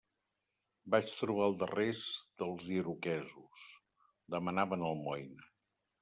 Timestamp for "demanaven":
4.37-4.87